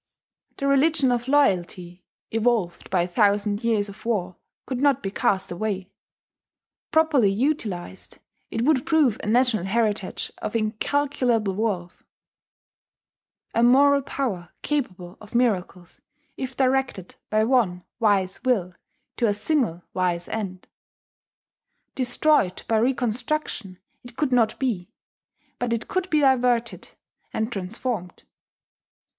The 0.57 0.65
religion 0.65 1.11
of 1.11 1.27
loyalty, 1.27 2.03
evolved 2.31 2.89
by 2.89 3.03
a 3.03 3.07
thousand 3.07 3.63
years 3.63 3.87
of 3.87 4.03
war, 4.03 4.35
could 4.65 4.79
not 4.81 5.03
be 5.03 5.11
cast 5.11 5.51
away 5.51 5.91
properly 6.89 7.29
utilized, 7.31 8.17
it 8.49 8.63
would 8.63 8.83
prove 8.87 9.19
a 9.21 9.27
national 9.27 9.65
heritage 9.65 10.31
of 10.39 10.55
incalculable 10.55 11.53
worth, 11.53 12.03
a 13.53 13.61
moral 13.61 14.01
power 14.01 14.49
capable 14.63 15.19
of 15.21 15.35
miracles 15.35 16.01
if 16.35 16.57
directed 16.57 17.15
by 17.29 17.43
one 17.43 17.83
wise 17.99 18.43
will 18.43 18.73
to 19.17 19.27
a 19.27 19.35
single 19.35 19.83
wise 19.93 20.27
end. 20.29 20.67
Destroyed 21.93 22.63
by 22.67 22.77
reconstruction 22.77 23.77
it 24.03 24.17
could 24.17 24.31
not 24.31 24.57
be; 24.57 24.89
but 25.59 25.71
it 25.71 25.87
could 25.87 26.09
be 26.09 26.21
diverted 26.21 26.89
and 27.31 27.51
transformed. 27.51 28.23